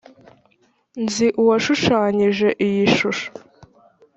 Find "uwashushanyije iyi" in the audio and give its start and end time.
1.41-2.85